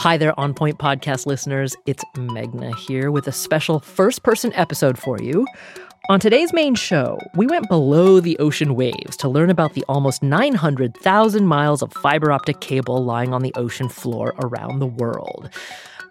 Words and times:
Hi 0.00 0.16
there, 0.16 0.32
On 0.40 0.54
Point 0.54 0.78
podcast 0.78 1.26
listeners. 1.26 1.76
It's 1.84 2.02
Meghna 2.14 2.74
here 2.74 3.10
with 3.10 3.26
a 3.26 3.32
special 3.32 3.80
first 3.80 4.22
person 4.22 4.50
episode 4.54 4.96
for 4.96 5.18
you. 5.20 5.46
On 6.08 6.18
today's 6.18 6.54
main 6.54 6.74
show, 6.74 7.18
we 7.34 7.46
went 7.46 7.68
below 7.68 8.18
the 8.18 8.38
ocean 8.38 8.74
waves 8.76 9.14
to 9.18 9.28
learn 9.28 9.50
about 9.50 9.74
the 9.74 9.84
almost 9.90 10.22
900,000 10.22 11.46
miles 11.46 11.82
of 11.82 11.92
fiber 11.92 12.32
optic 12.32 12.62
cable 12.62 13.04
lying 13.04 13.34
on 13.34 13.42
the 13.42 13.52
ocean 13.56 13.90
floor 13.90 14.34
around 14.42 14.78
the 14.78 14.86
world. 14.86 15.50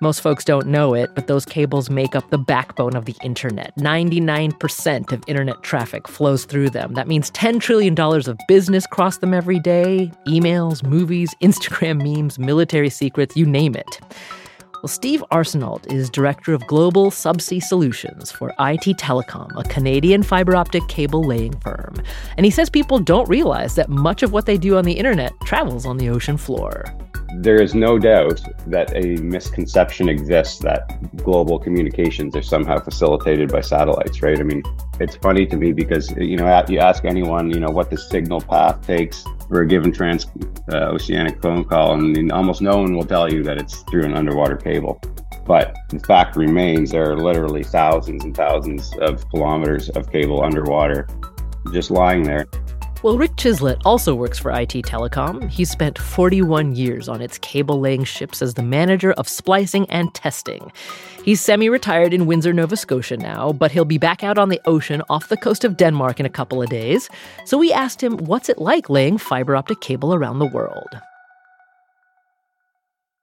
Most 0.02 0.21
folks 0.21 0.45
don't 0.45 0.68
know 0.68 0.93
it, 0.93 1.13
but 1.13 1.27
those 1.27 1.43
cables 1.43 1.89
make 1.89 2.15
up 2.15 2.29
the 2.29 2.38
backbone 2.38 2.95
of 2.95 3.04
the 3.04 3.15
internet. 3.21 3.75
99% 3.75 5.11
of 5.11 5.21
internet 5.27 5.61
traffic 5.61 6.07
flows 6.07 6.45
through 6.45 6.70
them. 6.70 6.93
That 6.93 7.09
means 7.09 7.29
$10 7.32 7.59
trillion 7.59 8.00
of 8.00 8.39
business 8.47 8.88
cross 8.88 9.18
them 9.18 9.33
every 9.33 9.59
day 9.59 10.09
emails, 10.25 10.83
movies, 10.83 11.36
Instagram 11.41 12.01
memes, 12.01 12.39
military 12.39 12.89
secrets, 12.89 13.36
you 13.36 13.46
name 13.46 13.75
it. 13.75 14.00
Well, 14.82 14.87
Steve 14.87 15.21
Arsenault 15.33 15.92
is 15.92 16.09
Director 16.09 16.54
of 16.54 16.65
Global 16.65 17.11
Subsea 17.11 17.61
Solutions 17.61 18.31
for 18.31 18.51
IT 18.51 18.97
Telecom, 18.97 19.51
a 19.59 19.68
Canadian 19.68 20.23
fiber 20.23 20.56
optic 20.56 20.87
cable 20.87 21.25
laying 21.25 21.59
firm. 21.59 21.95
And 22.37 22.45
he 22.45 22.51
says 22.51 22.70
people 22.70 23.00
don't 23.00 23.28
realize 23.28 23.75
that 23.75 23.89
much 23.89 24.23
of 24.23 24.31
what 24.31 24.45
they 24.45 24.57
do 24.57 24.78
on 24.78 24.86
the 24.86 24.93
internet 24.93 25.34
travels 25.43 25.86
on 25.86 25.97
the 25.97 26.07
ocean 26.07 26.37
floor 26.37 26.86
there 27.38 27.61
is 27.61 27.75
no 27.75 27.97
doubt 28.00 28.42
that 28.68 28.96
a 28.96 29.21
misconception 29.21 30.10
exists 30.10 30.60
that 30.60 31.15
global 31.18 31.60
communications 31.60 32.36
are 32.36 32.42
somehow 32.42 32.80
facilitated 32.80 33.52
by 33.52 33.61
satellites, 33.61 34.22
right? 34.22 34.39
I 34.39 34.44
mean, 34.44 34.64
it's 35.00 35.16
funny 35.16 35.45
to 35.47 35.58
me 35.58 35.72
because, 35.72 36.11
you 36.17 36.38
know, 36.38 36.64
you 36.67 36.80
ask 36.80 37.06
anyone, 37.06 37.50
you 37.50 37.59
know, 37.59 37.70
what 37.70 37.89
the 37.89 37.97
signal 37.97 38.42
path 38.42 38.86
takes 38.86 39.23
for 39.47 39.61
a 39.61 39.67
given 39.67 39.92
transoceanic 39.92 41.38
uh, 41.38 41.42
phone 41.42 41.64
call, 41.64 41.94
and 41.94 42.31
almost 42.31 42.61
no 42.61 42.78
one 42.78 42.95
will 42.95 43.06
tell 43.06 43.31
you 43.31 43.44
that 43.44 43.58
it's 43.58 43.81
through 43.84 44.03
an 44.03 44.16
underwater 44.16 44.56
cable. 44.56 45.02
But 45.45 45.75
the 45.89 46.00
fact 46.00 46.36
remains 46.36 46.92
there 46.92 47.12
are 47.12 47.18
literally 47.18 47.64
thousands 47.64 48.23
and 48.23 48.36
thousands 48.36 48.96
of 49.00 49.28
kilometers 49.30 49.90
of 49.90 50.12
cable 50.12 50.44
underwater 50.44 51.08
just 51.73 51.92
lying 51.92 52.23
there. 52.23 52.46
Well, 53.02 53.17
Rick 53.17 53.38
Chislett 53.38 53.81
also 53.86 54.14
works 54.14 54.38
for 54.38 54.52
IT 54.52 54.73
Telecom. 54.73 55.50
He 55.50 55.64
spent 55.64 55.97
41 55.97 56.75
years 56.75 57.08
on 57.08 57.22
its 57.22 57.38
cable 57.38 57.80
laying 57.80 58.03
ships 58.03 58.41
as 58.41 58.56
the 58.56 58.61
manager 58.61 59.14
of 59.14 59.25
splicing 59.25 59.89
and 59.89 60.14
testing. 60.14 60.69
He's 61.23 61.39
semi 61.39 61.69
retired 61.69 62.14
in 62.14 62.25
Windsor, 62.25 62.52
Nova 62.52 62.75
Scotia 62.75 63.16
now, 63.16 63.53
but 63.53 63.72
he'll 63.72 63.86
be 63.86 63.97
back 63.97 64.22
out 64.22 64.38
on 64.38 64.50
the 64.50 64.59
ocean 64.66 65.02
off 65.09 65.30
the 65.30 65.38
coast 65.38 65.64
of 65.64 65.78
Denmark 65.78 66.19
in 66.19 66.25
a 66.25 66.30
couple 66.30 66.61
of 66.61 66.69
days. 66.69 67.09
So 67.45 67.58
we 67.58 67.72
asked 67.72 68.03
him 68.03 68.17
what's 68.17 68.50
it 68.50 68.58
like 68.58 68.89
laying 68.89 69.17
fiber 69.17 69.56
optic 69.56 69.80
cable 69.80 70.13
around 70.13 70.39
the 70.39 70.45
world. 70.45 70.89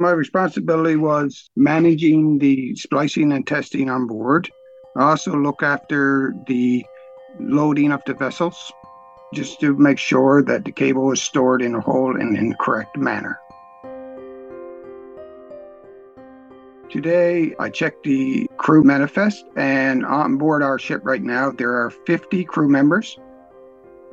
My 0.00 0.12
responsibility 0.12 0.96
was 0.96 1.50
managing 1.55 2.38
the 2.38 2.74
splicing 2.77 3.30
and 3.30 3.46
testing 3.46 3.90
on 3.90 4.06
board. 4.06 4.50
I 4.96 5.11
also 5.11 5.36
look 5.36 5.62
after 5.62 6.34
the 6.46 6.83
loading 7.38 7.92
of 7.92 8.02
the 8.06 8.14
vessels 8.14 8.72
just 9.34 9.60
to 9.60 9.74
make 9.74 9.98
sure 9.98 10.42
that 10.42 10.64
the 10.64 10.72
cable 10.72 11.12
is 11.12 11.22
stored 11.22 11.62
in 11.62 11.74
a 11.74 11.80
hole 11.80 12.16
and 12.19 12.36
in 12.36 12.50
the 12.50 12.56
correct 12.56 12.96
manner. 12.96 13.41
Today, 16.88 17.55
I 17.58 17.68
checked 17.68 18.05
the 18.05 18.48
crew 18.56 18.84
manifest, 18.84 19.44
and 19.56 20.06
on 20.06 20.38
board 20.38 20.62
our 20.62 20.78
ship 20.78 21.02
right 21.05 21.22
now, 21.22 21.50
there 21.50 21.72
are 21.72 21.91
50 21.91 22.44
crew 22.44 22.68
members, 22.68 23.18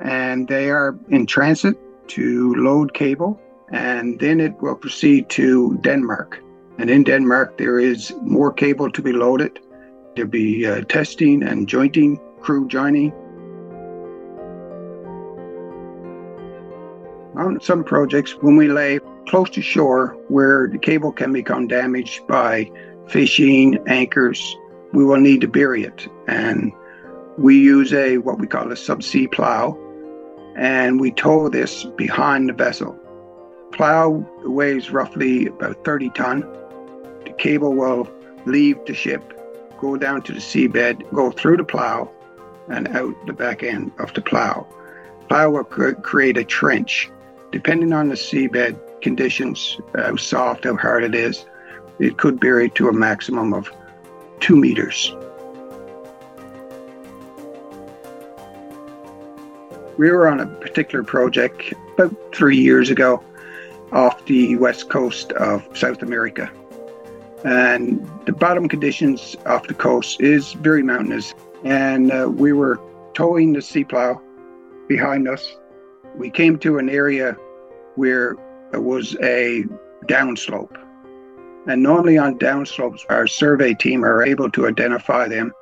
and 0.02 0.48
they 0.48 0.70
are 0.72 0.98
in 1.10 1.28
transit 1.28 1.78
to 2.10 2.56
load 2.56 2.94
cable, 2.94 3.40
and 3.72 4.20
then 4.20 4.42
it 4.42 4.60
will 4.62 4.76
proceed 4.76 5.30
to 5.30 5.78
Denmark. 5.82 6.44
And 6.80 6.90
in 6.90 7.04
Denmark, 7.04 7.58
there 7.58 7.80
is 7.80 8.12
more 8.24 8.52
cable 8.52 8.92
to 8.92 9.02
be 9.02 9.14
loaded. 9.14 9.60
There'll 10.16 10.30
be 10.30 10.66
uh, 10.66 10.82
testing 10.90 11.44
and 11.44 11.68
jointing, 11.70 12.20
crew 12.42 12.68
joining, 12.68 13.14
on 17.36 17.60
some 17.62 17.84
projects 17.84 18.32
when 18.42 18.56
we 18.56 18.68
lay 18.68 19.00
close 19.28 19.50
to 19.52 19.62
shore 19.62 20.18
where 20.28 20.68
the 20.68 20.78
cable 20.78 21.12
can 21.12 21.34
become 21.34 21.68
damaged 21.68 22.26
by 22.28 22.70
fishing, 23.08 23.78
anchors, 23.88 24.56
we 24.94 25.04
will 25.04 25.20
need 25.20 25.42
to 25.42 25.48
bury 25.48 25.84
it. 25.84 26.08
And 26.28 26.72
we 27.38 27.58
use 27.58 27.94
a 27.94 28.18
what 28.20 28.40
we 28.40 28.48
call 28.48 28.72
a 28.72 28.76
subsea 28.76 29.32
plow, 29.32 29.78
and 30.56 31.00
we 31.00 31.12
tow 31.12 31.50
this 31.50 31.86
behind 31.98 32.50
the 32.50 32.54
vessel. 32.54 32.98
Plow 33.72 34.24
weighs 34.44 34.92
roughly 34.92 35.48
about 35.48 35.84
30 35.84 36.10
ton. 36.12 36.42
The 37.26 37.34
cable 37.38 37.74
will 37.74 38.08
leave 38.46 38.78
the 38.86 38.94
ship, 38.94 39.24
go 39.80 39.98
down 39.98 40.22
to 40.24 40.34
the 40.34 40.40
seabed, 40.40 41.12
go 41.12 41.32
through 41.32 41.58
the 41.58 41.64
plow, 41.64 42.12
and 42.70 42.88
out 42.90 43.16
the 43.26 43.34
back 43.34 43.64
end 43.64 43.92
of 43.98 44.14
the 44.14 44.22
plow. 44.22 44.68
Plow 45.28 45.50
will 45.50 45.64
create 45.64 46.38
a 46.38 46.44
trench 46.44 47.10
depending 47.54 47.94
on 47.94 48.10
the 48.10 48.16
seabed 48.16 48.76
conditions, 49.02 49.80
how 49.96 50.16
soft, 50.16 50.64
how 50.64 50.76
hard 50.76 51.04
it 51.04 51.14
is, 51.14 51.46
it 52.00 52.18
could 52.18 52.40
bury 52.40 52.68
to 52.72 52.90
a 52.90 52.92
maximum 52.92 53.54
of 53.54 53.72
two 54.40 54.56
meters. 54.56 55.16
We 60.00 60.10
were 60.10 60.28
on 60.28 60.40
a 60.40 60.48
particular 60.48 61.04
project 61.04 61.76
about 61.94 62.16
three 62.34 62.58
years 62.58 62.90
ago 62.90 63.24
off 63.92 64.26
the 64.26 64.56
west 64.56 64.90
coast 64.90 65.32
of 65.34 65.64
South 65.78 66.02
America. 66.02 66.52
And 67.46 68.10
the 68.26 68.32
bottom 68.32 68.68
conditions 68.68 69.36
off 69.46 69.68
the 69.68 69.76
coast 69.76 70.20
is 70.22 70.54
very 70.54 70.82
mountainous. 70.82 71.36
And 71.64 72.12
uh, 72.12 72.30
we 72.34 72.52
were 72.52 72.80
towing 73.14 73.54
the 73.54 73.62
sea 73.62 73.84
plow 73.84 74.20
behind 74.88 75.28
us 75.28 75.56
we 76.16 76.30
came 76.30 76.58
to 76.60 76.78
an 76.78 76.90
area 76.90 77.36
where 77.96 78.36
it 78.74 78.84
was 78.84 79.16
a 79.22 79.64
downslope. 80.08 80.78
And 81.68 81.82
normally 81.82 82.18
on 82.18 82.38
downslopes, 82.40 83.02
our 83.10 83.28
survey 83.28 83.74
team 83.74 84.04
are 84.04 84.24
able 84.24 84.52
to 84.52 84.68
identify 84.68 85.28
them, 85.28 85.54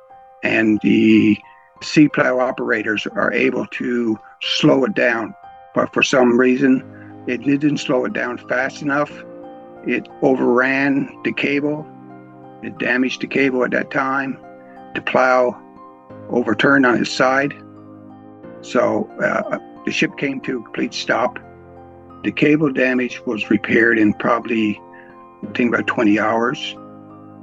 and 0.42 0.80
the 0.82 1.38
sea 1.82 2.08
plow 2.08 2.40
operators 2.40 3.06
are 3.06 3.32
able 3.32 3.66
to 3.66 4.18
slow 4.40 4.84
it 4.84 4.94
down. 4.94 5.34
But 5.74 5.92
for 5.92 6.02
some 6.02 6.38
reason, 6.38 7.24
it 7.26 7.42
didn't 7.42 7.78
slow 7.78 8.04
it 8.04 8.12
down 8.12 8.38
fast 8.38 8.82
enough. 8.82 9.12
It 9.86 10.08
overran 10.22 11.20
the 11.24 11.32
cable. 11.32 11.86
It 12.62 12.78
damaged 12.78 13.20
the 13.20 13.26
cable 13.26 13.64
at 13.64 13.70
that 13.72 13.90
time. 13.90 14.38
The 14.94 15.02
plow 15.02 15.60
overturned 16.30 16.84
on 16.84 17.00
its 17.00 17.10
side. 17.10 17.54
So 18.60 19.08
uh, 19.20 19.58
the 19.84 19.90
ship 19.90 20.16
came 20.16 20.40
to 20.42 20.58
a 20.58 20.62
complete 20.62 20.94
stop. 20.94 21.38
The 22.24 22.32
cable 22.32 22.72
damage 22.72 23.20
was 23.26 23.50
repaired 23.50 23.98
in 23.98 24.14
probably, 24.14 24.80
I 25.42 25.52
think, 25.54 25.74
about 25.74 25.86
20 25.86 26.18
hours. 26.18 26.76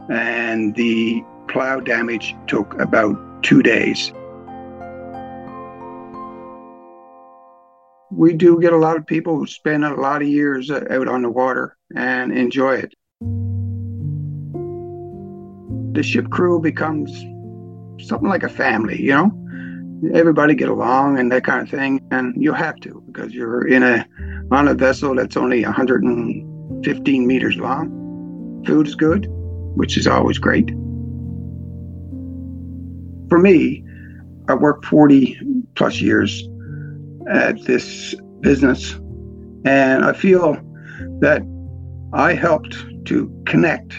And 0.09 0.73
the 0.75 1.23
plow 1.47 1.79
damage 1.79 2.35
took 2.47 2.79
about 2.79 3.44
two 3.44 3.61
days. 3.61 4.13
We 8.11 8.33
do 8.33 8.59
get 8.59 8.73
a 8.73 8.78
lot 8.78 8.97
of 8.97 9.05
people 9.05 9.38
who 9.38 9.45
spend 9.45 9.85
a 9.85 9.94
lot 9.94 10.22
of 10.22 10.28
years 10.28 10.72
uh, 10.72 10.85
out 10.89 11.07
on 11.07 11.22
the 11.22 11.29
water 11.29 11.78
and 11.95 12.31
enjoy 12.31 12.75
it. 12.75 12.94
The 15.94 16.03
ship 16.03 16.29
crew 16.29 16.59
becomes 16.59 17.11
something 18.07 18.29
like 18.29 18.44
a 18.44 18.49
family, 18.49 19.01
you 19.01 19.11
know? 19.11 19.48
Everybody 20.13 20.55
get 20.55 20.69
along 20.69 21.19
and 21.19 21.31
that 21.31 21.43
kind 21.43 21.61
of 21.61 21.69
thing. 21.69 22.01
And 22.11 22.33
you 22.41 22.53
have 22.53 22.77
to 22.81 23.03
because 23.07 23.33
you're 23.33 23.67
in 23.67 23.83
a 23.83 24.05
on 24.51 24.67
a 24.67 24.73
vessel 24.73 25.15
that's 25.15 25.37
only 25.37 25.63
115 25.63 27.27
meters 27.27 27.57
long. 27.57 28.63
Food 28.66 28.87
is 28.87 28.96
good, 28.96 29.28
which 29.75 29.97
is 29.97 30.07
always 30.07 30.37
great. 30.37 30.69
For 33.29 33.37
me, 33.37 33.84
I 34.47 34.55
worked 34.55 34.85
40 34.85 35.40
plus 35.75 36.02
years 36.02 36.47
at 37.29 37.63
this 37.66 38.16
business, 38.41 38.93
and 39.66 40.03
I 40.03 40.13
feel 40.13 40.53
that 41.19 41.43
I 42.13 42.34
helped 42.34 42.75
to 43.05 43.43
connect 43.45 43.93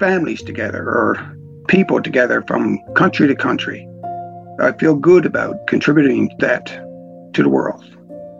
families 0.00 0.42
together 0.42 0.82
or 0.82 1.36
people 1.68 2.00
together 2.00 2.42
from 2.46 2.78
country 2.94 3.28
to 3.28 3.34
country 3.34 3.86
I 4.60 4.72
feel 4.72 4.94
good 4.94 5.26
about 5.26 5.66
contributing 5.66 6.30
that 6.38 6.66
to 7.34 7.42
the 7.42 7.48
world. 7.48 7.84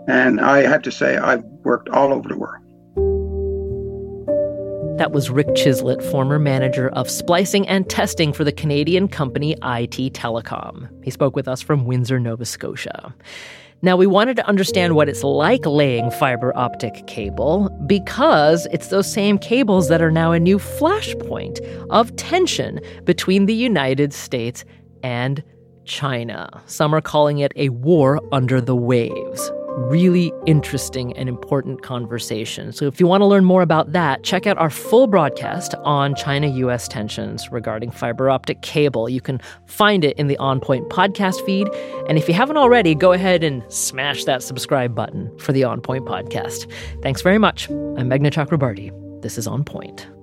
And 0.07 0.41
I 0.41 0.63
have 0.63 0.83
to 0.83 0.93
say, 0.93 1.17
I've 1.17 1.43
worked 1.65 1.89
all 1.89 2.13
over 2.13 2.29
the 2.29 2.37
world. 2.37 2.61
That 4.99 5.11
was 5.11 5.29
Rick 5.29 5.49
Chislett, 5.49 6.01
former 6.13 6.39
manager 6.39 6.89
of 6.91 7.11
splicing 7.11 7.67
and 7.67 7.89
testing 7.91 8.33
for 8.33 8.45
the 8.45 8.53
Canadian 8.53 9.09
company 9.09 9.55
IT 9.55 10.15
Telecom. 10.15 10.89
He 11.05 11.11
spoke 11.11 11.35
with 11.35 11.49
us 11.49 11.61
from 11.61 11.85
Windsor, 11.85 12.21
Nova 12.21 12.45
Scotia. 12.45 13.13
Now, 13.83 13.97
we 13.97 14.07
wanted 14.07 14.37
to 14.37 14.47
understand 14.47 14.95
what 14.95 15.09
it's 15.09 15.25
like 15.25 15.67
laying 15.67 16.13
fiber 16.13 16.57
optic 16.57 17.07
cable 17.09 17.69
because 17.87 18.67
it's 18.67 18.89
those 18.89 19.13
same 19.13 19.37
cables 19.37 19.89
that 19.89 20.01
are 20.01 20.13
now 20.13 20.31
a 20.31 20.39
new 20.39 20.59
flashpoint 20.59 21.61
of 21.91 22.15
tension 22.15 22.81
between 23.05 23.47
the 23.47 23.55
United 23.55 24.13
States 24.13 24.65
and 25.03 25.43
China. 25.85 26.63
Some 26.67 26.95
are 26.95 27.01
calling 27.01 27.39
it 27.39 27.53
a 27.57 27.69
war 27.71 28.21
under 28.33 28.61
the 28.61 28.77
waves 28.77 29.51
really 29.77 30.33
interesting 30.47 31.17
and 31.17 31.29
important 31.29 31.83
conversation. 31.83 32.73
So, 32.73 32.87
if 32.87 33.01
you 33.01 33.07
want 33.07 33.23
to 33.23 33.27
learn 33.27 33.45
more 33.45 33.63
about 33.63 33.93
that, 33.93 34.23
check 34.23 34.47
out 34.47 34.57
our 34.59 34.71
full 34.71 35.07
broadcast 35.07 35.75
on 35.85 36.15
China 36.15 36.47
US 36.47 36.89
tensions 36.89 37.51
regarding 37.51 37.91
fiber 37.91 38.31
optic 38.31 38.63
cable. 38.63 39.09
You 39.09 39.21
can 39.21 39.41
find 39.67 40.05
it 40.05 40.17
in 40.19 40.29
the 40.29 40.37
On 40.39 40.61
Point 40.61 40.89
podcast 40.89 41.45
feed. 41.45 41.69
And 42.09 42.19
if 42.19 42.29
you 42.29 42.35
haven't 42.35 42.57
already, 42.57 42.95
go 42.95 43.13
ahead 43.13 43.43
and 43.43 43.63
smash 43.73 44.25
that 44.25 44.43
subscribe 44.43 44.95
button 44.95 45.37
for 45.39 45.53
the 45.53 45.65
On 45.65 45.81
Point 45.81 46.05
podcast. 46.07 46.71
Thanks 47.03 47.23
very 47.23 47.39
much. 47.39 47.69
I'm 47.69 48.09
Meghna 48.09 48.31
Chakrabarti. 48.31 48.93
This 49.23 49.39
is 49.39 49.47
On 49.47 49.65
Point. 49.65 50.14